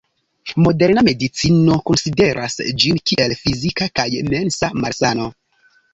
Moderna 0.67 1.01
medicino 1.07 1.77
konsideras 1.91 2.57
ĝin 2.85 2.97
kiel 3.11 3.35
fizika 3.43 3.89
kaj 4.01 4.09
mensa 4.33 4.71
malsano. 4.83 5.29